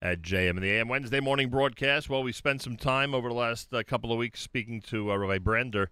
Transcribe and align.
at 0.00 0.22
JM 0.22 0.50
and 0.50 0.62
the 0.62 0.70
AM 0.70 0.88
Wednesday 0.88 1.20
morning 1.20 1.50
broadcast. 1.50 2.08
Well, 2.08 2.22
we 2.22 2.32
spent 2.32 2.62
some 2.62 2.76
time 2.76 3.14
over 3.14 3.28
the 3.28 3.34
last 3.34 3.72
uh, 3.74 3.82
couple 3.82 4.12
of 4.12 4.18
weeks 4.18 4.40
speaking 4.40 4.80
to 4.82 5.10
uh, 5.10 5.16
Rabbi 5.16 5.38
Brander, 5.38 5.90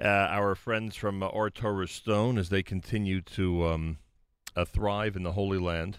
uh, 0.00 0.06
our 0.06 0.54
friends 0.54 0.94
from 0.94 1.22
uh, 1.22 1.26
Ohr 1.26 1.50
Torah 1.50 1.88
Stone, 1.88 2.38
as 2.38 2.48
they 2.48 2.62
continue 2.62 3.20
to 3.22 3.66
um, 3.66 3.98
uh, 4.54 4.64
thrive 4.64 5.16
in 5.16 5.24
the 5.24 5.32
Holy 5.32 5.58
Land 5.58 5.98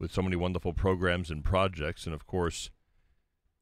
with 0.00 0.12
so 0.12 0.22
many 0.22 0.34
wonderful 0.34 0.72
programs 0.72 1.30
and 1.30 1.44
projects, 1.44 2.06
and 2.06 2.14
of 2.14 2.26
course, 2.26 2.70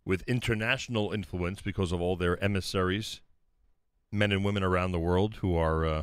with 0.06 0.22
international 0.22 1.12
influence 1.12 1.60
because 1.60 1.92
of 1.92 2.00
all 2.00 2.16
their 2.16 2.42
emissaries, 2.42 3.20
men 4.10 4.32
and 4.32 4.42
women 4.42 4.62
around 4.62 4.92
the 4.92 4.98
world 4.98 5.36
who 5.36 5.54
are 5.54 5.84
uh, 5.84 6.02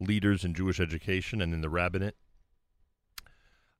leaders 0.00 0.44
in 0.44 0.52
Jewish 0.52 0.80
education 0.80 1.40
and 1.40 1.54
in 1.54 1.60
the 1.60 1.70
rabbinate. 1.70 2.16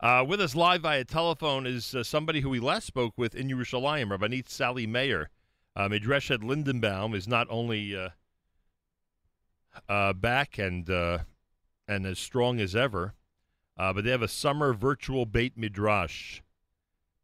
Uh, 0.00 0.24
with 0.26 0.40
us 0.40 0.54
live 0.54 0.82
via 0.82 1.04
telephone 1.04 1.66
is 1.66 1.92
uh, 1.92 2.04
somebody 2.04 2.40
who 2.40 2.50
we 2.50 2.60
last 2.60 2.86
spoke 2.86 3.14
with 3.16 3.34
in 3.34 3.48
Yerushalayim, 3.48 4.16
Rabbanit 4.16 4.48
Sally 4.48 4.86
Mayer. 4.86 5.28
Uh, 5.74 5.88
Midreshet 5.88 6.38
Lindenbaum 6.38 7.16
is 7.16 7.26
not 7.26 7.48
only 7.50 7.96
uh, 7.96 8.10
uh, 9.88 10.12
back 10.12 10.56
and 10.56 10.88
uh, 10.88 11.18
and 11.88 12.06
as 12.06 12.18
strong 12.18 12.60
as 12.60 12.76
ever, 12.76 13.14
uh, 13.76 13.92
but 13.92 14.04
they 14.04 14.10
have 14.10 14.22
a 14.22 14.28
summer 14.28 14.72
virtual 14.72 15.26
Beit 15.26 15.56
Midrash 15.56 16.42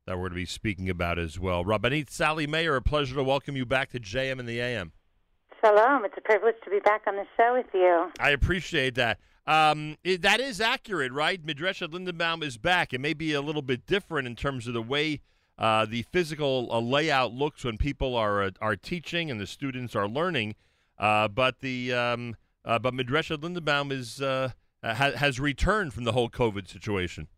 that 0.06 0.16
we're 0.16 0.22
going 0.22 0.30
to 0.30 0.36
be 0.36 0.44
speaking 0.44 0.90
about 0.90 1.18
as 1.18 1.38
well. 1.38 1.64
Rabbanit 1.64 2.10
Sally 2.10 2.46
Mayer, 2.46 2.74
a 2.74 2.82
pleasure 2.82 3.14
to 3.14 3.22
welcome 3.22 3.56
you 3.56 3.64
back 3.64 3.90
to 3.90 4.00
JM 4.00 4.40
and 4.40 4.48
the 4.48 4.60
AM. 4.60 4.92
Shalom. 5.64 6.04
It's 6.04 6.14
a 6.16 6.20
privilege 6.20 6.56
to 6.64 6.70
be 6.70 6.80
back 6.80 7.02
on 7.06 7.14
the 7.14 7.26
show 7.36 7.54
with 7.54 7.66
you. 7.72 8.10
I 8.18 8.30
appreciate 8.30 8.96
that. 8.96 9.18
Um, 9.46 9.96
it, 10.02 10.22
that 10.22 10.40
is 10.40 10.60
accurate, 10.60 11.12
right? 11.12 11.44
Midresha 11.44 11.88
Lindenbaum 11.88 12.42
is 12.42 12.56
back. 12.56 12.94
It 12.94 13.00
may 13.00 13.12
be 13.12 13.32
a 13.34 13.42
little 13.42 13.62
bit 13.62 13.86
different 13.86 14.26
in 14.26 14.36
terms 14.36 14.66
of 14.66 14.74
the 14.74 14.82
way 14.82 15.20
uh, 15.58 15.86
the 15.86 16.02
physical 16.02 16.68
uh, 16.70 16.80
layout 16.80 17.32
looks 17.32 17.64
when 17.64 17.76
people 17.76 18.16
are 18.16 18.42
uh, 18.42 18.50
are 18.60 18.76
teaching 18.76 19.30
and 19.30 19.40
the 19.40 19.46
students 19.46 19.94
are 19.94 20.08
learning. 20.08 20.54
Uh, 20.98 21.28
but 21.28 21.60
the 21.60 21.92
um, 21.92 22.36
uh, 22.64 22.78
but 22.78 22.94
Midresha 22.94 23.36
Lindenbaum 23.36 23.92
is 23.92 24.22
uh, 24.22 24.50
ha- 24.82 25.12
has 25.16 25.38
returned 25.38 25.92
from 25.92 26.04
the 26.04 26.12
whole 26.12 26.30
COVID 26.30 26.68
situation. 26.68 27.28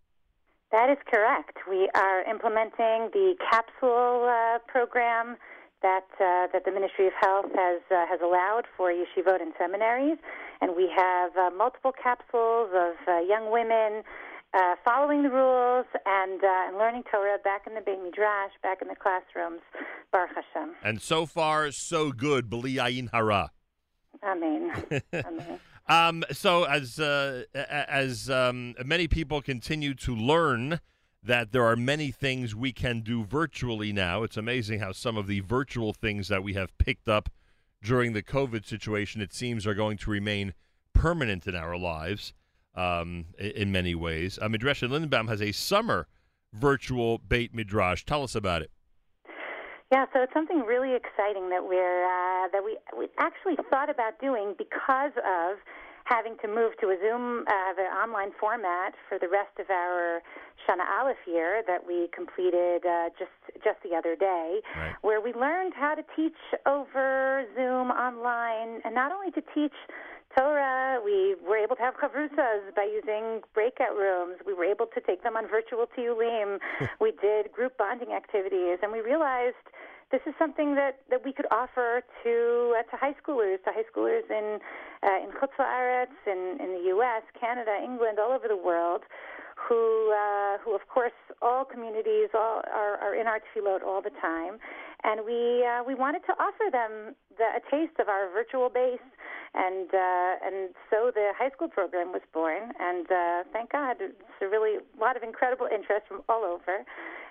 That 0.73 0.91
is 0.91 0.99
correct. 1.13 1.59
We 1.69 1.89
are 1.95 2.23
implementing 2.23 3.11
the 3.13 3.35
capsule 3.51 4.29
program 4.67 5.37
that 5.83 6.09
uh, 6.21 6.49
that 6.53 6.65
the 6.65 6.73
Ministry 6.73 7.07
of 7.07 7.13
Health 7.21 7.47
has 7.55 7.81
uh, 7.91 8.07
has 8.07 8.21
allowed 8.23 8.65
for 8.77 8.91
yeshivot 8.91 9.43
and 9.43 9.53
seminaries, 9.59 10.19
and 10.61 10.77
we 10.77 10.91
have 10.95 11.37
uh, 11.37 11.51
multiple 11.57 11.93
capsules 11.93 12.71
of 12.75 12.95
uh, 13.07 13.21
young 13.21 13.51
women 13.53 14.03
uh, 14.55 14.77
following 14.85 15.23
the 15.23 15.31
rules 15.31 15.87
and 16.07 16.43
uh, 16.43 16.69
and 16.69 16.79
learning 16.79 17.03
Torah 17.11 17.39
back 17.43 17.67
in 17.67 17.75
the 17.75 17.81
Beit 17.81 18.03
Midrash, 18.03 18.53
back 18.63 18.81
in 18.81 18.89
the 18.89 18.97
classrooms. 18.97 19.61
Baruch 20.13 20.31
Hashem. 20.35 20.75
And 20.83 21.01
so 21.03 21.27
far, 21.27 21.71
so 21.73 22.13
good. 22.13 22.49
B'li 22.49 22.77
ayin 22.77 23.11
hara. 23.13 23.51
Amen. 24.25 24.73
Amen. 25.13 25.61
Um, 25.89 26.25
so 26.33 26.65
as 26.65 26.99
as 27.55 28.31
um, 28.31 28.75
many 28.85 29.09
people 29.09 29.43
continue 29.43 29.95
to 29.95 30.17
learn 30.17 30.81
that 31.27 31.51
there 31.51 31.65
are 31.65 31.77
many 31.77 32.13
things 32.13 32.55
we 32.55 32.73
can 32.73 33.01
do 33.01 33.25
virtually 33.25 33.93
now. 33.93 34.23
It's 34.23 34.37
amazing 34.37 34.79
how 34.79 34.93
some 34.93 35.17
of 35.17 35.27
the 35.27 35.41
virtual 35.41 35.93
things 35.93 36.29
that 36.29 36.45
we 36.45 36.55
have 36.55 36.77
picked 36.79 37.09
up 37.09 37.29
during 37.83 38.13
the 38.13 38.23
COVID 38.23 38.65
situation, 38.65 39.21
it 39.21 39.33
seems, 39.33 39.67
are 39.67 39.75
going 39.75 39.99
to 39.99 40.11
remain 40.11 40.55
permanent 40.95 41.47
in 41.47 41.57
our 41.57 41.77
lives 41.77 42.33
um, 42.77 43.27
in 43.39 43.73
many 43.73 43.95
ways. 43.95 44.39
Uh, 44.41 44.49
Midrash 44.49 44.83
Lindenbaum 44.83 45.29
has 45.29 45.43
a 45.43 45.51
summer 45.51 46.07
virtual 46.53 47.19
Beit 47.19 47.53
Midrash. 47.53 48.05
Tell 48.05 48.23
us 48.23 48.37
about 48.37 48.63
it. 48.63 48.71
Yeah, 49.93 50.07
so 50.13 50.23
it's 50.23 50.33
something 50.33 50.61
really 50.61 50.95
exciting 50.97 51.51
that 51.51 51.65
we're 51.65 52.05
uh, 52.05 52.49
that 52.53 52.65
we 52.65 52.77
we 52.99 53.07
actually 53.19 53.55
thought 53.71 53.89
about 53.89 54.19
doing 54.21 54.55
because 54.59 55.13
of 55.19 55.59
having 56.07 56.37
to 56.41 56.49
move 56.49 56.73
to 56.81 56.87
a 56.89 56.97
Zoom, 57.03 57.45
uh, 57.47 57.75
the 57.75 57.83
online 57.83 58.31
format 58.39 58.95
for 59.09 59.19
the 59.19 59.29
rest 59.29 59.59
of 59.59 59.69
our 59.71 60.23
Shana 60.63 60.87
Aleph 60.99 61.19
year 61.27 61.63
that 61.67 61.87
we 61.87 62.09
completed 62.15 62.87
uh, 62.87 63.11
just 63.19 63.35
just 63.63 63.79
the 63.83 63.95
other 63.97 64.17
day, 64.17 64.61
right. 64.77 64.95
where 65.03 65.21
we 65.21 65.35
learned 65.35 65.75
how 65.75 65.95
to 65.95 66.03
teach 66.15 66.39
over 66.65 67.45
Zoom 67.55 67.91
online, 67.91 68.81
and 68.85 68.95
not 68.95 69.13
only 69.13 69.31
to 69.33 69.43
teach 69.55 69.75
Torah, 70.39 71.01
we 71.05 71.35
were 71.47 71.57
able 71.57 71.77
to 71.77 71.83
have 71.83 71.95
chavrusas 71.95 72.75
by 72.75 72.85
using 72.85 73.41
breakout 73.55 73.97
rooms. 73.97 74.37
We 74.47 74.55
were 74.55 74.65
able 74.65 74.87
to 74.87 75.01
take 75.01 75.23
them 75.23 75.37
on 75.37 75.49
virtual 75.49 75.87
tiyulim. 75.97 76.59
we 77.01 77.13
did 77.21 77.53
group 77.53 77.77
bonding 77.79 78.13
activities, 78.13 78.79
and 78.83 78.93
we 78.93 79.01
realized 79.01 79.57
this 80.13 80.21
is 80.27 80.35
something 80.39 80.77
that, 80.77 81.01
that 81.11 81.25
we 81.25 81.33
could 81.33 81.47
offer 81.51 82.03
to 82.23 82.75
uh, 82.79 82.83
to 82.91 82.97
high 82.97 83.15
schoolers, 83.19 83.59
to 83.65 83.71
high 83.73 83.87
schoolers 83.91 84.29
in 84.31 84.61
uh, 85.03 85.23
in 85.23 85.31
Chutz 85.33 85.57
in 86.27 86.59
in 86.61 86.73
the 86.79 86.85
U.S., 86.97 87.23
Canada, 87.39 87.77
England, 87.83 88.19
all 88.19 88.33
over 88.33 88.49
the 88.49 88.57
world, 88.57 89.03
who 89.57 90.13
uh, 90.13 90.59
who 90.65 90.75
of 90.75 90.87
course 90.89 91.17
all 91.43 91.65
communities 91.65 92.29
all 92.35 92.63
are, 92.73 92.97
are 93.01 93.15
in 93.15 93.27
our 93.27 93.41
tefillot 93.41 93.83
all 93.83 94.03
the 94.03 94.15
time, 94.21 94.59
and 95.05 95.25
we 95.25 95.65
uh, 95.65 95.83
we 95.85 95.95
wanted 95.95 96.23
to 96.27 96.33
offer 96.39 96.71
them 96.71 97.15
the, 97.37 97.45
a 97.57 97.63
taste 97.71 97.99
of 97.99 98.09
our 98.09 98.31
virtual 98.31 98.69
base, 98.69 99.05
and 99.55 99.89
uh, 99.93 100.47
and 100.47 100.75
so 100.91 101.11
the 101.15 101.33
high 101.37 101.51
school 101.51 101.69
program 101.69 102.13
was 102.13 102.23
born, 102.33 102.73
and 102.79 103.07
uh, 103.11 103.43
thank 103.53 103.73
God, 103.73 103.97
it's 104.01 104.41
a 104.43 104.49
really 104.49 104.79
lot 105.01 105.17
of 105.17 105.23
incredible 105.23 105.67
interest 105.67 106.07
from 106.09 106.23
all 106.29 106.45
over 106.45 106.85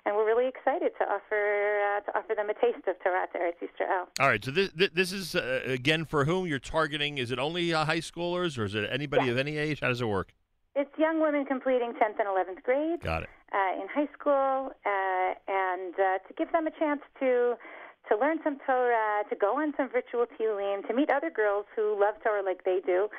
and 0.06 0.16
we're 0.16 0.26
really 0.26 0.48
excited 0.48 0.92
to 1.00 1.06
offer 1.06 1.82
uh, 1.82 2.02
to 2.02 2.18
offer 2.18 2.36
them 2.36 2.50
a 2.50 2.54
taste 2.54 2.88
of 2.88 2.96
Torah 3.04 3.28
to 3.34 3.40
Eretz 3.40 3.60
Yisrael. 3.62 4.06
All 4.20 4.28
right, 4.28 4.44
so 4.44 4.52
this 4.52 4.70
this 4.94 5.12
is 5.12 5.36
uh, 5.36 5.62
again 5.66 6.06
for 6.06 6.26
whom 6.26 6.48
you're 6.48 6.60
targeting. 6.60 7.18
Is 7.18 7.32
it 7.32 7.40
only 7.40 7.74
uh, 7.74 7.86
high 7.86 8.00
schoolers, 8.00 8.58
or 8.58 8.66
is 8.66 8.76
it 8.76 8.88
anybody 8.92 9.30
of 9.30 9.38
any 9.38 9.58
age? 9.58 9.80
How 9.82 9.90
does 9.90 10.02
it 10.02 10.08
work? 10.08 10.34
It's 10.76 10.92
young 10.98 11.22
women 11.22 11.46
completing 11.46 11.94
10th 11.94 12.20
and 12.20 12.28
11th 12.28 12.64
grade. 12.64 13.00
Got 13.02 13.24
it. 13.24 13.30
Uh, 13.54 13.82
in 13.82 13.88
high 13.88 14.12
school, 14.12 14.72
uh, 14.86 15.34
and 15.48 15.94
uh, 15.96 16.20
to 16.28 16.34
give 16.38 16.52
them 16.52 16.68
a 16.68 16.72
chance 16.72 17.02
to 17.20 17.56
to 18.10 18.18
learn 18.18 18.38
some 18.44 18.58
Torah, 18.66 19.24
to 19.30 19.36
go 19.36 19.58
on 19.58 19.74
some 19.78 19.90
virtual 19.90 20.26
tiyulim, 20.38 20.86
to 20.88 20.94
meet 20.94 21.10
other 21.10 21.32
girls 21.32 21.66
who 21.76 22.00
love 22.00 22.16
Torah 22.22 22.44
like 22.44 22.64
they 22.64 22.80
do, 22.86 23.10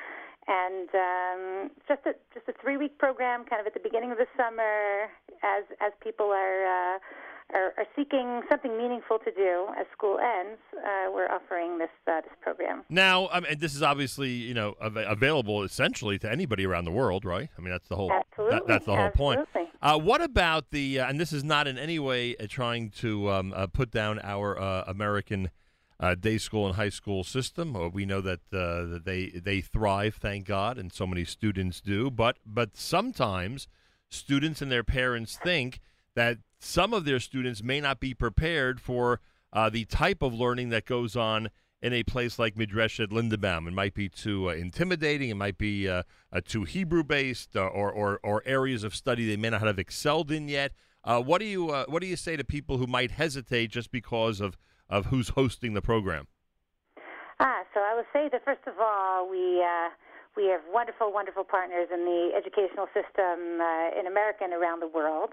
and 0.48 0.88
um, 0.94 1.70
just 1.88 2.06
a 2.06 2.14
just 2.34 2.48
a 2.48 2.54
three 2.62 2.76
week 2.76 2.98
program, 2.98 3.44
kind 3.44 3.60
of 3.60 3.66
at 3.66 3.74
the 3.74 3.80
beginning 3.80 4.12
of 4.12 4.18
the 4.18 4.26
summer, 4.36 5.10
as 5.42 5.64
as 5.80 5.92
people 6.02 6.26
are. 6.26 6.94
Uh, 6.94 6.98
are, 7.54 7.72
are, 7.76 7.86
seeking 7.94 8.42
something 8.48 8.76
meaningful 8.76 9.20
to 9.20 9.30
do 9.30 9.68
as 9.78 9.86
school 9.92 10.18
ends, 10.18 10.58
uh, 10.78 11.10
we're 11.12 11.28
offering 11.28 11.78
this 11.78 11.90
uh, 12.08 12.20
this 12.22 12.32
program. 12.40 12.82
Now, 12.88 13.28
I 13.28 13.38
mean, 13.38 13.58
this 13.58 13.76
is 13.76 13.84
obviously 13.84 14.30
you 14.30 14.52
know 14.52 14.74
av- 14.82 14.96
available 14.96 15.62
essentially 15.62 16.18
to 16.18 16.30
anybody 16.30 16.66
around 16.66 16.86
the 16.86 16.90
world, 16.90 17.24
right? 17.24 17.48
I 17.56 17.60
mean, 17.60 17.70
that's 17.70 17.86
the 17.86 17.94
whole 17.94 18.10
Absolutely. 18.12 18.58
That, 18.58 18.66
that's 18.66 18.86
the 18.86 18.96
whole 18.96 19.04
Absolutely. 19.04 19.46
point. 19.46 19.68
Uh, 19.80 19.98
what 19.98 20.22
about 20.22 20.70
the? 20.70 21.00
Uh, 21.00 21.08
and 21.08 21.20
this 21.20 21.32
is 21.32 21.44
not 21.44 21.68
in 21.68 21.78
any 21.78 21.98
way 22.00 22.34
uh, 22.36 22.46
trying 22.48 22.90
to 22.90 23.30
um, 23.30 23.52
uh, 23.54 23.68
put 23.68 23.92
down 23.92 24.18
our 24.24 24.54
American 24.88 25.50
uh, 25.98 26.14
day 26.14 26.38
school 26.38 26.66
and 26.66 26.76
high 26.76 26.90
school 26.90 27.24
system. 27.24 27.74
Uh, 27.74 27.88
we 27.88 28.04
know 28.04 28.20
that, 28.20 28.40
uh, 28.52 28.84
that 28.84 29.02
they 29.04 29.28
they 29.28 29.60
thrive, 29.60 30.16
thank 30.16 30.46
God, 30.46 30.78
and 30.78 30.92
so 30.92 31.06
many 31.06 31.24
students 31.24 31.80
do. 31.80 32.10
But 32.10 32.36
but 32.44 32.76
sometimes 32.76 33.68
students 34.08 34.60
and 34.60 34.70
their 34.70 34.84
parents 34.84 35.38
think 35.42 35.80
that 36.14 36.38
some 36.58 36.92
of 36.92 37.04
their 37.04 37.20
students 37.20 37.62
may 37.62 37.80
not 37.80 38.00
be 38.00 38.14
prepared 38.14 38.80
for 38.80 39.20
uh, 39.52 39.70
the 39.70 39.84
type 39.84 40.22
of 40.22 40.34
learning 40.34 40.68
that 40.70 40.84
goes 40.84 41.16
on 41.16 41.50
in 41.82 41.92
a 41.92 42.02
place 42.02 42.38
like 42.38 42.54
Midreshet 42.56 43.08
Lindenbaum. 43.08 43.68
It 43.68 43.72
might 43.72 43.94
be 43.94 44.08
too 44.08 44.50
uh, 44.50 44.54
intimidating. 44.54 45.30
It 45.30 45.36
might 45.36 45.58
be 45.58 45.90
too 46.46 46.64
Hebrew 46.64 47.04
based, 47.04 47.56
or, 47.56 47.90
or 47.90 48.20
or 48.22 48.42
areas 48.44 48.84
of 48.84 48.94
study 48.94 49.26
they 49.26 49.36
may 49.36 49.50
not 49.50 49.62
have 49.62 49.78
excelled 49.78 50.30
in 50.30 50.48
yet. 50.48 50.72
what 51.04 51.38
do 51.38 51.46
you 51.46 51.68
what 51.88 52.02
do 52.02 52.06
you 52.06 52.16
say 52.16 52.36
to 52.36 52.44
people 52.44 52.76
who 52.76 52.86
might 52.86 53.12
hesitate 53.12 53.70
just 53.70 53.90
because 53.90 54.42
of 54.42 54.58
of 54.88 55.06
who's 55.06 55.30
hosting 55.30 55.74
the 55.74 55.82
program? 55.82 56.26
Ah, 57.38 57.62
so 57.74 57.80
I 57.80 57.94
would 57.94 58.06
say 58.12 58.28
that 58.32 58.44
first 58.44 58.66
of 58.66 58.74
all, 58.80 59.28
we 59.28 59.62
uh, 59.62 59.90
we 60.36 60.46
have 60.48 60.60
wonderful, 60.72 61.12
wonderful 61.12 61.44
partners 61.44 61.88
in 61.92 62.04
the 62.04 62.32
educational 62.36 62.86
system 62.92 63.60
uh, 63.60 63.98
in 63.98 64.06
America 64.06 64.44
and 64.44 64.52
around 64.52 64.80
the 64.80 64.88
world, 64.88 65.30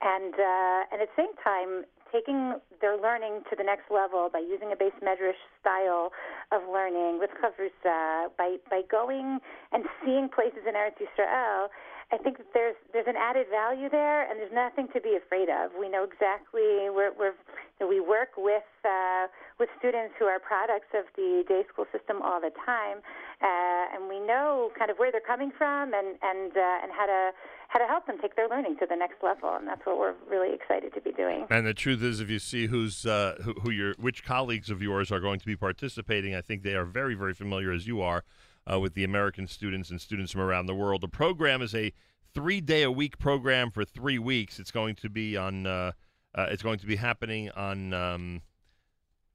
and 0.00 0.34
uh, 0.34 0.90
and 0.90 1.02
at 1.02 1.08
the 1.10 1.18
same 1.18 1.34
time 1.42 1.84
taking 2.14 2.54
their 2.80 2.96
learning 2.96 3.42
to 3.50 3.56
the 3.58 3.64
next 3.64 3.90
level 3.90 4.30
by 4.32 4.38
using 4.38 4.70
a 4.70 4.76
base 4.76 4.94
medrash 5.02 5.38
style 5.58 6.14
of 6.52 6.62
learning 6.70 7.18
with 7.18 7.30
chavrusa, 7.42 8.30
by 8.38 8.56
by 8.70 8.82
going 8.90 9.38
and 9.72 9.84
seeing 10.04 10.28
places 10.28 10.62
in 10.66 10.74
Eretz 10.74 10.98
Yisrael 11.02 11.66
I 12.12 12.18
think 12.18 12.38
that 12.38 12.52
there's 12.52 12.76
there's 12.92 13.06
an 13.06 13.16
added 13.16 13.46
value 13.50 13.88
there, 13.88 14.28
and 14.28 14.38
there's 14.38 14.52
nothing 14.52 14.88
to 14.92 15.00
be 15.00 15.16
afraid 15.16 15.48
of. 15.48 15.72
We 15.78 15.88
know 15.88 16.04
exactly 16.04 16.90
we're 16.90 17.12
we're 17.16 17.34
we 17.80 18.00
work 18.00 18.36
with 18.36 18.68
uh, 18.84 19.26
with 19.58 19.68
students 19.78 20.14
who 20.18 20.26
are 20.26 20.38
products 20.38 20.88
of 20.94 21.04
the 21.16 21.44
day 21.48 21.62
school 21.72 21.86
system 21.92 22.22
all 22.22 22.40
the 22.40 22.52
time, 22.64 22.98
uh, 23.42 23.94
and 23.94 24.08
we 24.08 24.20
know 24.20 24.70
kind 24.78 24.90
of 24.90 24.98
where 24.98 25.10
they're 25.10 25.24
coming 25.26 25.50
from 25.56 25.92
and 25.94 26.16
and 26.22 26.56
uh, 26.56 26.82
and 26.82 26.92
how 26.92 27.06
to 27.06 27.30
how 27.68 27.78
to 27.80 27.86
help 27.86 28.06
them 28.06 28.16
take 28.20 28.36
their 28.36 28.48
learning 28.48 28.76
to 28.78 28.86
the 28.86 28.96
next 28.96 29.22
level, 29.22 29.56
and 29.56 29.66
that's 29.66 29.84
what 29.84 29.98
we're 29.98 30.14
really 30.30 30.54
excited 30.54 30.94
to 30.94 31.00
be 31.00 31.10
doing. 31.12 31.46
And 31.50 31.66
the 31.66 31.74
truth 31.74 32.02
is, 32.02 32.20
if 32.20 32.30
you 32.30 32.38
see 32.38 32.66
who's 32.66 33.06
uh, 33.06 33.36
who, 33.42 33.54
who 33.54 33.70
your 33.70 33.94
which 33.94 34.24
colleagues 34.24 34.70
of 34.70 34.82
yours 34.82 35.10
are 35.10 35.20
going 35.20 35.40
to 35.40 35.46
be 35.46 35.56
participating, 35.56 36.34
I 36.34 36.42
think 36.42 36.62
they 36.62 36.74
are 36.74 36.84
very 36.84 37.14
very 37.14 37.34
familiar 37.34 37.72
as 37.72 37.86
you 37.86 38.02
are 38.02 38.24
uh, 38.70 38.78
with 38.80 38.94
the 38.94 39.04
American 39.04 39.46
students 39.46 39.90
and 39.90 40.00
students 40.00 40.32
from 40.32 40.40
around 40.40 40.66
the 40.66 40.74
world. 40.74 41.00
The 41.00 41.08
program 41.08 41.62
is 41.62 41.74
a 41.74 41.92
three 42.34 42.60
day 42.60 42.82
a 42.82 42.90
week 42.90 43.18
program 43.18 43.70
for 43.70 43.84
three 43.84 44.18
weeks. 44.18 44.58
It's 44.58 44.70
going 44.70 44.96
to 44.96 45.08
be 45.08 45.36
on. 45.36 45.66
Uh, 45.66 45.92
uh, 46.34 46.46
it's 46.50 46.62
going 46.62 46.78
to 46.78 46.86
be 46.86 46.96
happening 46.96 47.50
on 47.50 47.92
um, 47.92 48.42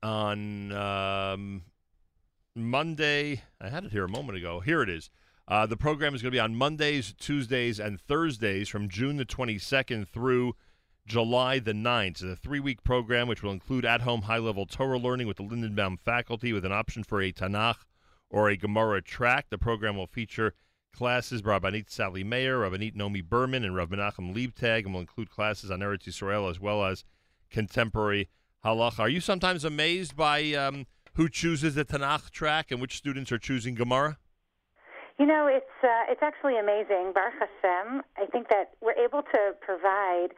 on 0.03 0.71
um, 0.71 1.63
Monday. 2.55 3.43
I 3.61 3.69
had 3.69 3.85
it 3.85 3.91
here 3.91 4.05
a 4.05 4.09
moment 4.09 4.37
ago. 4.37 4.59
Here 4.59 4.81
it 4.81 4.89
is. 4.89 5.09
Uh, 5.47 5.65
the 5.65 5.77
program 5.77 6.13
is 6.13 6.21
going 6.21 6.31
to 6.31 6.35
be 6.35 6.39
on 6.39 6.55
Mondays, 6.55 7.15
Tuesdays, 7.17 7.79
and 7.79 7.99
Thursdays 7.99 8.69
from 8.69 8.87
June 8.87 9.17
the 9.17 9.25
22nd 9.25 10.07
through 10.07 10.53
July 11.07 11.57
the 11.57 11.73
9th. 11.73 12.09
It's 12.09 12.21
a 12.21 12.35
three 12.35 12.59
week 12.59 12.83
program 12.83 13.27
which 13.27 13.41
will 13.41 13.51
include 13.51 13.83
at 13.83 14.01
home 14.01 14.23
high 14.23 14.37
level 14.37 14.67
Torah 14.67 14.99
learning 14.99 15.25
with 15.25 15.37
the 15.37 15.43
Lindenbaum 15.43 15.99
faculty 15.99 16.53
with 16.53 16.65
an 16.65 16.71
option 16.71 17.03
for 17.03 17.19
a 17.21 17.31
Tanakh 17.31 17.77
or 18.29 18.49
a 18.49 18.57
Gemara 18.57 19.01
track. 19.01 19.47
The 19.49 19.57
program 19.57 19.97
will 19.97 20.07
feature 20.07 20.53
classes 20.95 21.41
by 21.41 21.59
Rabbanit 21.59 21.89
Sally 21.89 22.23
Mayer, 22.23 22.59
Rabbanit 22.59 22.95
Nomi 22.95 23.23
Berman, 23.23 23.63
and 23.63 23.75
Rav 23.75 23.89
Menachem 23.89 24.33
Leibtag, 24.33 24.85
and 24.85 24.93
will 24.93 25.01
include 25.01 25.29
classes 25.29 25.71
on 25.71 25.79
Eretz 25.79 26.03
Yisrael 26.03 26.49
as 26.49 26.59
well 26.59 26.83
as 26.83 27.03
contemporary 27.49 28.29
halacha. 28.65 28.99
Are 28.99 29.09
you 29.09 29.21
sometimes 29.21 29.63
amazed 29.63 30.15
by 30.15 30.53
um, 30.53 30.85
who 31.13 31.29
chooses 31.29 31.75
the 31.75 31.85
Tanakh 31.85 32.29
track 32.29 32.71
and 32.71 32.81
which 32.81 32.97
students 32.97 33.31
are 33.31 33.37
choosing 33.37 33.75
Gemara? 33.75 34.17
You 35.17 35.25
know, 35.25 35.47
it's 35.47 35.65
uh, 35.83 36.07
it's 36.07 36.23
actually 36.23 36.57
amazing. 36.57 37.11
Baruch 37.13 37.33
Hashem. 37.39 38.01
I 38.17 38.25
think 38.27 38.47
that 38.49 38.71
we're 38.81 38.93
able 38.93 39.21
to 39.21 39.53
provide 39.59 40.29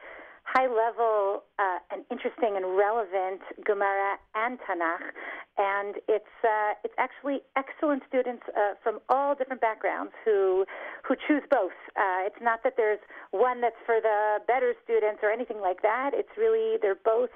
high 0.44 0.66
level 0.66 1.44
uh, 1.58 1.78
and 1.90 2.04
interesting 2.10 2.56
and 2.56 2.76
relevant 2.76 3.42
Gemara 3.64 4.18
and 4.34 4.58
Tanakh, 4.58 5.14
and 5.58 5.96
it's 6.08 6.36
uh, 6.44 6.72
it's 6.84 6.94
actually 6.98 7.40
excellent 7.56 8.02
students 8.08 8.42
uh, 8.48 8.74
from 8.82 9.00
all 9.08 9.34
different 9.34 9.60
backgrounds 9.60 10.12
who 10.24 10.64
who 11.06 11.14
choose 11.28 11.42
both. 11.50 11.76
Uh, 11.96 12.24
it's 12.24 12.40
not 12.40 12.62
that 12.64 12.74
there's 12.76 13.00
one 13.30 13.60
that's 13.60 13.76
for 13.84 14.00
the 14.00 14.38
better 14.46 14.74
students 14.84 15.20
or 15.22 15.30
anything 15.30 15.60
like 15.60 15.82
that. 15.82 16.12
It's 16.14 16.32
really 16.38 16.78
they're 16.80 16.96
both 17.04 17.30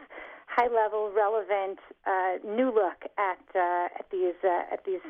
high 0.47 0.69
level, 0.73 1.13
relevant, 1.15 1.79
uh, 2.07 2.39
new 2.45 2.73
look 2.73 3.05
at 3.19 3.43
uh, 3.55 3.89
at 3.99 4.07
these 4.11 4.39
uh, 4.45 4.73
at 4.73 4.85
these 4.85 5.05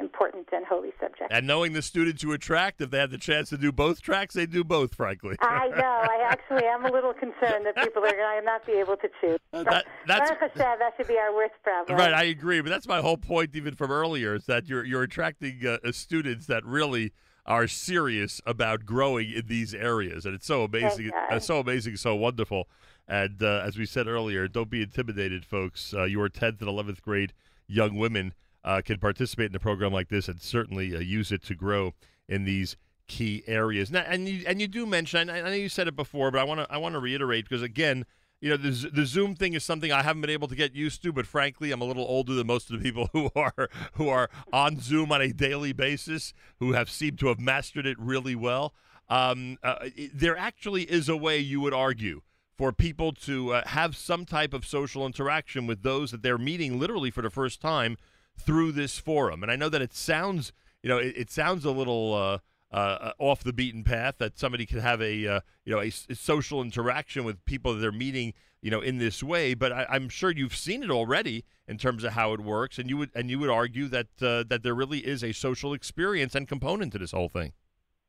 important 0.00 0.48
and 0.52 0.64
holy 0.64 0.90
subject. 0.98 1.30
And 1.30 1.46
knowing 1.46 1.72
the 1.72 1.82
students 1.82 2.22
you 2.22 2.32
attract, 2.32 2.80
if 2.80 2.90
they 2.90 2.98
had 2.98 3.10
the 3.10 3.18
chance 3.18 3.50
to 3.50 3.58
do 3.58 3.70
both 3.70 4.00
tracks, 4.00 4.34
they 4.34 4.46
do 4.46 4.64
both. 4.64 4.94
Frankly, 4.94 5.36
I 5.40 5.68
know. 5.68 6.00
I 6.02 6.26
actually 6.28 6.64
am 6.64 6.84
a 6.84 6.90
little 6.90 7.12
concerned 7.12 7.66
that 7.66 7.76
people 7.76 8.04
are 8.04 8.10
going 8.10 8.40
to 8.40 8.44
not 8.44 8.66
be 8.66 8.72
able 8.72 8.96
to 8.96 9.08
choose. 9.20 9.38
Uh, 9.52 9.62
that, 9.64 9.84
that's 10.06 10.30
that 10.56 10.92
should 10.96 11.08
be 11.08 11.18
our 11.18 11.34
worst 11.34 11.54
problem. 11.62 11.98
Right, 11.98 12.12
I 12.12 12.24
agree. 12.24 12.60
But 12.60 12.70
that's 12.70 12.88
my 12.88 13.00
whole 13.00 13.16
point, 13.16 13.54
even 13.54 13.74
from 13.74 13.90
earlier, 13.90 14.34
is 14.34 14.46
that 14.46 14.68
you're 14.68 14.84
you're 14.84 15.02
attracting 15.02 15.66
uh, 15.66 15.92
students 15.92 16.46
that 16.46 16.64
really 16.64 17.12
are 17.46 17.66
serious 17.66 18.40
about 18.46 18.84
growing 18.84 19.32
in 19.32 19.46
these 19.46 19.74
areas, 19.74 20.24
and 20.24 20.34
it's 20.34 20.46
so 20.46 20.62
amazing, 20.62 21.10
uh, 21.30 21.38
so 21.38 21.58
amazing, 21.58 21.96
so 21.96 22.14
wonderful. 22.14 22.68
And 23.08 23.42
uh, 23.42 23.62
as 23.66 23.76
we 23.76 23.86
said 23.86 24.06
earlier, 24.06 24.46
don't 24.46 24.70
be 24.70 24.82
intimidated, 24.82 25.44
folks. 25.44 25.92
Uh, 25.92 26.04
your 26.04 26.28
10th 26.28 26.60
and 26.60 26.70
11th 26.70 27.02
grade 27.02 27.32
young 27.66 27.96
women 27.96 28.34
uh, 28.64 28.82
can 28.84 28.98
participate 28.98 29.50
in 29.50 29.56
a 29.56 29.60
program 29.60 29.92
like 29.92 30.08
this 30.08 30.28
and 30.28 30.40
certainly 30.40 30.94
uh, 30.94 31.00
use 31.00 31.32
it 31.32 31.42
to 31.44 31.54
grow 31.54 31.94
in 32.28 32.44
these 32.44 32.76
key 33.06 33.42
areas. 33.46 33.90
Now, 33.90 34.04
and 34.06 34.28
you 34.28 34.44
and 34.46 34.60
you 34.60 34.68
do 34.68 34.86
mention, 34.86 35.28
I 35.28 35.40
know 35.40 35.50
you 35.50 35.68
said 35.68 35.88
it 35.88 35.96
before, 35.96 36.30
but 36.30 36.40
I 36.40 36.44
want 36.44 36.60
to 36.60 36.72
I 36.72 36.78
want 36.78 36.94
to 36.94 37.00
reiterate 37.00 37.48
because 37.48 37.62
again, 37.62 38.06
you 38.40 38.50
know, 38.50 38.56
the, 38.56 38.70
the 38.90 39.04
Zoom 39.04 39.34
thing 39.34 39.52
is 39.52 39.64
something 39.64 39.92
I 39.92 40.02
haven't 40.02 40.22
been 40.22 40.30
able 40.30 40.48
to 40.48 40.54
get 40.56 40.74
used 40.74 41.02
to. 41.02 41.12
But 41.12 41.26
frankly, 41.26 41.72
I'm 41.72 41.82
a 41.82 41.84
little 41.84 42.04
older 42.04 42.32
than 42.34 42.46
most 42.46 42.70
of 42.70 42.78
the 42.78 42.82
people 42.82 43.10
who 43.12 43.30
are 43.34 43.68
who 43.94 44.08
are 44.08 44.30
on 44.52 44.80
Zoom 44.80 45.12
on 45.12 45.20
a 45.20 45.32
daily 45.32 45.72
basis, 45.72 46.32
who 46.58 46.72
have 46.72 46.88
seemed 46.88 47.18
to 47.20 47.26
have 47.28 47.40
mastered 47.40 47.86
it 47.86 47.98
really 47.98 48.34
well. 48.34 48.74
Um, 49.08 49.58
uh, 49.62 49.88
there 50.14 50.36
actually 50.36 50.84
is 50.84 51.08
a 51.08 51.16
way 51.16 51.38
you 51.38 51.60
would 51.60 51.74
argue 51.74 52.22
for 52.56 52.72
people 52.72 53.12
to 53.12 53.54
uh, 53.54 53.68
have 53.68 53.96
some 53.96 54.24
type 54.24 54.54
of 54.54 54.64
social 54.64 55.04
interaction 55.04 55.66
with 55.66 55.82
those 55.82 56.12
that 56.12 56.22
they're 56.22 56.38
meeting 56.38 56.78
literally 56.78 57.10
for 57.10 57.22
the 57.22 57.30
first 57.30 57.60
time 57.60 57.96
through 58.40 58.72
this 58.72 58.98
forum. 58.98 59.42
And 59.42 59.50
I 59.50 59.56
know 59.56 59.68
that 59.68 59.82
it 59.82 59.94
sounds, 59.94 60.52
you 60.82 60.88
know, 60.88 60.98
it, 60.98 61.14
it 61.16 61.30
sounds 61.30 61.64
a 61.64 61.70
little 61.70 62.14
uh, 62.14 62.38
uh, 62.72 63.12
off 63.18 63.42
the 63.42 63.52
beaten 63.52 63.84
path 63.84 64.16
that 64.18 64.38
somebody 64.38 64.66
could 64.66 64.80
have 64.80 65.00
a, 65.00 65.26
uh, 65.26 65.40
you 65.64 65.72
know, 65.72 65.80
a, 65.80 65.92
a, 66.08 66.14
social 66.14 66.62
interaction 66.62 67.24
with 67.24 67.44
people 67.44 67.74
that 67.74 67.80
they're 67.80 67.92
meeting, 67.92 68.32
you 68.62 68.70
know, 68.70 68.80
in 68.80 68.98
this 68.98 69.22
way. 69.22 69.54
But 69.54 69.72
I, 69.72 69.96
am 69.96 70.08
sure 70.08 70.30
you've 70.30 70.56
seen 70.56 70.82
it 70.82 70.90
already 70.90 71.44
in 71.66 71.78
terms 71.78 72.04
of 72.04 72.12
how 72.12 72.32
it 72.32 72.40
works, 72.40 72.78
and 72.78 72.88
you 72.88 72.96
would 72.96 73.10
and 73.14 73.30
you 73.30 73.38
would 73.40 73.50
argue 73.50 73.88
that 73.88 74.08
uh, 74.22 74.44
that 74.48 74.62
there 74.62 74.74
really 74.74 74.98
is 74.98 75.24
a 75.24 75.32
social 75.32 75.74
experience 75.74 76.34
and 76.34 76.46
component 76.46 76.92
to 76.92 76.98
this 76.98 77.12
whole 77.12 77.28
thing. 77.28 77.52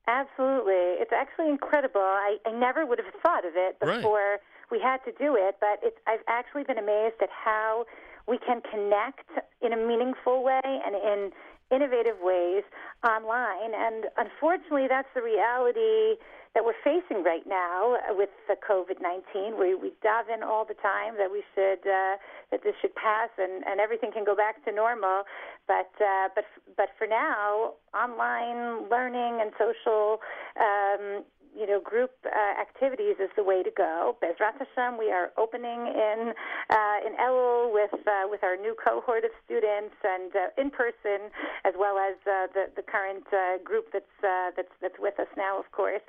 Absolutely. 0.08 1.00
It's 1.00 1.14
actually 1.14 1.50
incredible. 1.50 2.02
I, 2.02 2.38
I 2.46 2.52
never 2.52 2.86
would 2.86 3.00
have 3.00 3.14
thought 3.22 3.46
of 3.46 3.54
it 3.56 3.80
before 3.80 4.32
right. 4.32 4.40
we 4.72 4.80
had 4.80 4.98
to 5.06 5.12
do 5.12 5.36
it, 5.36 5.58
but 5.60 5.80
it's, 5.84 5.98
I've 6.08 6.24
actually 6.28 6.64
been 6.64 6.78
amazed 6.78 7.22
at 7.22 7.30
how 7.30 7.86
we 8.32 8.40
can 8.40 8.62
connect 8.64 9.28
in 9.62 9.74
a 9.74 9.78
meaningful 9.78 10.42
way 10.42 10.64
and 10.64 10.96
in 10.96 11.32
innovative 11.68 12.16
ways 12.24 12.64
online. 13.04 13.76
And 13.76 14.08
unfortunately, 14.16 14.88
that's 14.88 15.12
the 15.14 15.22
reality 15.22 16.16
that 16.56 16.64
we're 16.64 16.80
facing 16.84 17.24
right 17.24 17.44
now 17.48 17.96
with 18.12 18.30
the 18.48 18.56
COVID 18.56 19.04
19, 19.04 19.60
where 19.60 19.78
we 19.78 19.92
daven 20.00 20.48
all 20.48 20.64
the 20.64 20.80
time 20.80 21.16
that 21.20 21.32
we 21.32 21.44
should, 21.56 21.84
uh, 21.84 22.16
that 22.52 22.64
this 22.64 22.76
should 22.82 22.96
pass 22.96 23.30
and, 23.38 23.64
and 23.68 23.80
everything 23.80 24.12
can 24.12 24.24
go 24.24 24.36
back 24.36 24.64
to 24.64 24.72
normal. 24.72 25.24
But, 25.68 25.92
uh, 26.00 26.32
but, 26.36 26.46
but 26.76 26.90
for 26.98 27.08
now, 27.08 27.76
online 27.94 28.88
learning 28.90 29.44
and 29.44 29.52
social 29.60 30.20
um, 30.56 31.24
you 31.56 31.68
know, 31.68 31.80
group 31.80 32.12
uh, 32.26 32.30
activities 32.62 33.16
is 33.20 33.30
the 33.36 33.44
way 33.44 33.64
to 33.64 33.72
go. 33.76 34.16
Bezrat 34.24 34.56
Hashem, 34.58 34.98
we 34.98 35.12
are 35.12 35.32
opening 35.38 35.88
in 35.88 36.34
uh, 36.70 37.08
in 37.08 37.14
Elul 37.20 37.74
with 37.74 37.94
uh, 37.94 38.28
with 38.30 38.44
our 38.44 38.56
new 38.56 38.76
cohort 38.76 39.24
of 39.24 39.32
students 39.46 39.96
and 40.04 40.32
uh, 40.36 40.62
in 40.62 40.72
person, 40.72 41.30
as 41.66 41.74
well 41.78 41.98
as 41.98 42.16
uh, 42.26 42.48
the 42.54 42.72
the 42.76 42.82
current 42.82 43.26
uh, 43.34 43.58
group 43.64 43.92
that's 43.92 44.56
that's 44.56 44.72
that's 44.82 45.00
with 45.00 45.20
us 45.20 45.28
now, 45.38 45.60
of 45.60 45.72
course. 45.72 46.04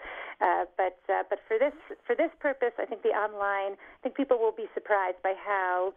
But 0.77 0.99
but 1.09 1.39
for 1.49 1.59
this 1.59 1.75
for 2.07 2.15
this 2.15 2.31
purpose, 2.41 2.73
I 2.79 2.87
think 2.87 3.03
the 3.03 3.15
online. 3.15 3.75
I 3.75 3.99
think 4.03 4.17
people 4.17 4.39
will 4.39 4.57
be 4.57 4.67
surprised 4.75 5.23
by 5.23 5.35
how 5.35 5.93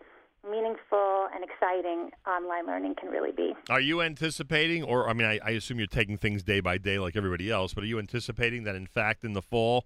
meaningful 0.49 1.27
and 1.33 1.43
exciting 1.43 2.11
online 2.27 2.65
learning 2.67 2.95
can 2.99 3.09
really 3.09 3.31
be. 3.31 3.53
Are 3.69 3.81
you 3.81 4.01
anticipating, 4.01 4.83
or 4.83 5.09
I 5.09 5.13
mean, 5.13 5.27
I, 5.27 5.39
I, 5.43 5.51
assume 5.51 5.79
you're 5.79 5.87
taking 5.87 6.17
things 6.17 6.43
day 6.43 6.59
by 6.59 6.77
day 6.77 6.99
like 6.99 7.15
everybody 7.15 7.49
else, 7.49 7.73
but 7.73 7.83
are 7.83 7.87
you 7.87 7.99
anticipating 7.99 8.63
that 8.63 8.75
in 8.75 8.85
fact 8.85 9.23
in 9.23 9.33
the 9.33 9.41
fall 9.41 9.85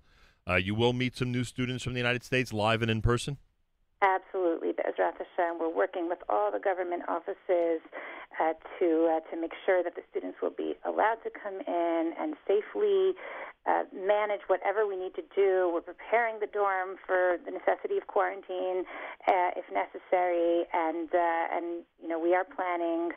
uh, 0.50 0.55
you 0.55 0.75
will 0.75 0.93
meet 0.93 1.15
some 1.15 1.31
new 1.31 1.43
students 1.43 1.83
from 1.83 1.93
the 1.93 2.00
United 2.00 2.24
States 2.24 2.51
live 2.51 2.81
and 2.81 2.89
in 2.89 3.01
person? 3.01 3.38
Absolutely, 4.01 4.69
Bezrat 4.69 5.17
Hashem. 5.17 5.60
We're 5.60 5.75
working 5.75 6.07
with 6.07 6.19
all 6.29 6.51
the 6.51 6.60
government 6.60 7.03
offices 7.10 7.81
uh, 8.39 8.53
to 8.79 9.12
uh, 9.12 9.19
to 9.29 9.39
make 9.39 9.51
sure 9.65 9.83
that 9.83 9.95
the 9.95 10.01
students 10.10 10.38
will 10.41 10.55
be 10.55 10.75
allowed 10.86 11.17
to 11.24 11.29
come 11.29 11.60
in 11.67 12.13
and 12.17 12.36
safely 12.48 13.13
uh, 13.69 13.83
manage 13.93 14.41
whatever 14.47 14.88
we 14.88 14.95
need 14.95 15.13
to 15.15 15.23
do. 15.35 15.69
We're 15.73 15.81
preparing 15.81 16.39
the 16.39 16.47
dorm 16.47 16.97
for 17.05 17.38
the 17.45 17.51
necessity 17.51 17.97
of 17.97 18.07
quarantine 18.07 18.83
uh, 19.27 19.51
if 19.55 19.65
necessary, 19.71 20.65
and 20.73 21.09
uh, 21.13 21.55
and 21.55 21.83
you 22.01 22.07
know 22.07 22.19
we 22.19 22.33
are 22.33 22.43
planning 22.43 23.11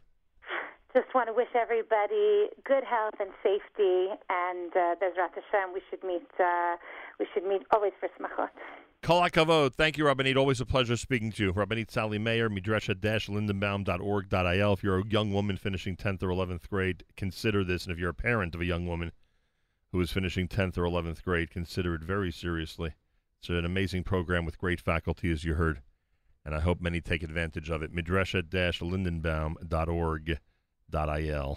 Just 0.98 1.14
want 1.14 1.28
to 1.28 1.34
wish 1.34 1.50
everybody 1.54 2.50
good 2.66 2.84
health 2.84 3.14
and 3.20 3.30
safety, 3.44 4.08
and 4.32 4.76
uh, 4.76 4.96
Hashem, 5.00 5.72
we 5.72 5.80
should 5.92 6.04
meet. 6.04 6.26
Uh, 6.40 6.78
we 7.20 7.28
should 7.32 7.44
meet 7.44 7.62
always 7.70 7.92
for 8.00 8.10
smachot. 8.20 8.50
Kol 9.04 9.22
HaKavod. 9.22 9.76
Thank 9.76 10.00
you, 10.00 10.06
Rabbanit. 10.06 10.38
Always 10.38 10.60
a 10.60 10.66
pleasure 10.66 10.98
speaking 10.98 11.32
to 11.34 11.44
you. 11.44 11.54
Rabbanit 11.54 11.92
Sally 11.92 12.18
Mayer, 12.18 12.50
midresha-lindenbaum.org.il. 12.50 14.74
If 14.74 14.84
you're 14.84 14.98
a 14.98 15.08
young 15.08 15.32
woman 15.32 15.58
finishing 15.58 15.96
10th 15.96 16.24
or 16.24 16.30
11th 16.30 16.68
grade, 16.68 17.04
consider 17.16 17.64
this. 17.64 17.84
And 17.84 17.94
if 17.94 18.00
you're 18.00 18.10
a 18.10 18.16
parent 18.16 18.56
of 18.56 18.62
a 18.62 18.66
young 18.66 18.88
woman 18.88 19.12
who 19.92 20.02
is 20.02 20.12
finishing 20.12 20.48
10th 20.48 20.80
or 20.80 20.86
11th 20.86 21.22
grade, 21.22 21.52
consider 21.52 21.94
it 21.94 22.02
very 22.02 22.32
seriously. 22.32 22.96
It's 23.40 23.50
an 23.50 23.66
amazing 23.66 24.04
program 24.04 24.46
with 24.46 24.58
great 24.58 24.82
faculty, 24.82 25.32
as 25.32 25.44
you 25.44 25.54
heard. 25.54 25.84
And 26.44 26.56
I 26.56 26.62
hope 26.62 26.82
many 26.82 27.02
take 27.02 27.22
advantage 27.22 27.70
of 27.70 27.84
it. 27.84 27.94
midresha-lindenbaum.org.il. 27.94 30.38
Il 30.90 31.56